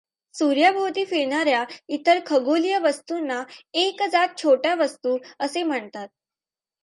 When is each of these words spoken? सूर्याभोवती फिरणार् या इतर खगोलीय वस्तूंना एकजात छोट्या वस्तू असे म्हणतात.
सूर्याभोवती 0.35 1.03
फिरणार् 1.05 1.47
या 1.47 1.63
इतर 1.89 2.19
खगोलीय 2.25 2.77
वस्तूंना 2.79 3.41
एकजात 3.73 4.37
छोट्या 4.37 4.73
वस्तू 4.75 5.17
असे 5.39 5.63
म्हणतात. 5.63 6.07